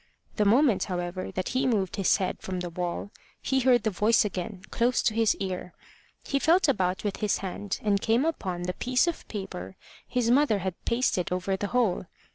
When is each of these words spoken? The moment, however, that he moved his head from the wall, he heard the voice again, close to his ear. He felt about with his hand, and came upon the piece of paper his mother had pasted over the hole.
The 0.37 0.45
moment, 0.45 0.85
however, 0.85 1.29
that 1.33 1.49
he 1.49 1.67
moved 1.67 1.95
his 1.95 2.17
head 2.17 2.39
from 2.41 2.61
the 2.61 2.71
wall, 2.71 3.11
he 3.39 3.59
heard 3.59 3.83
the 3.83 3.91
voice 3.91 4.25
again, 4.25 4.63
close 4.71 5.03
to 5.03 5.13
his 5.13 5.35
ear. 5.35 5.75
He 6.23 6.39
felt 6.39 6.67
about 6.67 7.03
with 7.03 7.17
his 7.17 7.37
hand, 7.45 7.79
and 7.83 8.01
came 8.01 8.25
upon 8.25 8.63
the 8.63 8.73
piece 8.73 9.05
of 9.05 9.27
paper 9.27 9.75
his 10.07 10.31
mother 10.31 10.57
had 10.57 10.73
pasted 10.85 11.31
over 11.31 11.55
the 11.55 11.67
hole. 11.67 12.07